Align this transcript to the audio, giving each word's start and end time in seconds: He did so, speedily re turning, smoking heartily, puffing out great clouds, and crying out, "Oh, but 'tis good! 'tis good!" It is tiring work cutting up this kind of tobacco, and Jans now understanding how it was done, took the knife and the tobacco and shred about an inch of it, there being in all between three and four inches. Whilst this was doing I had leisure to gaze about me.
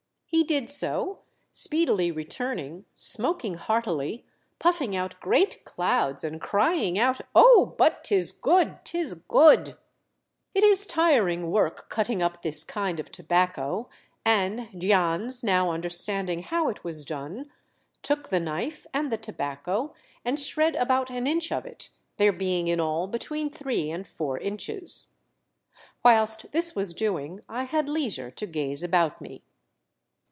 He 0.33 0.45
did 0.45 0.69
so, 0.69 1.19
speedily 1.51 2.09
re 2.09 2.23
turning, 2.23 2.85
smoking 2.93 3.55
heartily, 3.55 4.25
puffing 4.59 4.95
out 4.95 5.19
great 5.19 5.63
clouds, 5.65 6.23
and 6.23 6.39
crying 6.41 6.97
out, 6.97 7.19
"Oh, 7.35 7.75
but 7.77 8.05
'tis 8.05 8.31
good! 8.31 8.79
'tis 8.83 9.13
good!" 9.13 9.77
It 10.55 10.63
is 10.63 10.87
tiring 10.87 11.51
work 11.51 11.89
cutting 11.89 12.21
up 12.23 12.41
this 12.41 12.63
kind 12.63 12.97
of 12.99 13.11
tobacco, 13.11 13.89
and 14.25 14.69
Jans 14.75 15.43
now 15.43 15.69
understanding 15.69 16.43
how 16.43 16.69
it 16.69 16.81
was 16.83 17.03
done, 17.05 17.51
took 18.01 18.29
the 18.29 18.39
knife 18.39 18.87
and 18.93 19.11
the 19.11 19.17
tobacco 19.17 19.93
and 20.25 20.39
shred 20.39 20.75
about 20.77 21.09
an 21.11 21.27
inch 21.27 21.51
of 21.51 21.65
it, 21.65 21.89
there 22.17 22.33
being 22.33 22.67
in 22.69 22.79
all 22.79 23.05
between 23.07 23.49
three 23.51 23.91
and 23.91 24.07
four 24.07 24.37
inches. 24.39 25.07
Whilst 26.03 26.51
this 26.53 26.73
was 26.73 26.93
doing 26.93 27.41
I 27.49 27.65
had 27.65 27.89
leisure 27.89 28.31
to 28.31 28.45
gaze 28.47 28.81
about 28.81 29.19
me. 29.19 29.43